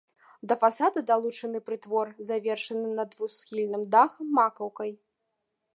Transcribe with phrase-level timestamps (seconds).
[0.51, 4.91] Да фасада далучаны прытвор, завершаны над двухсхільным дахам макаўкай.